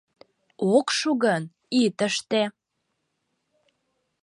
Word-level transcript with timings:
Ок 0.77 0.87
шу 0.97 1.09
гын, 1.23 1.43
ит 1.81 1.97
ыште. 2.07 2.43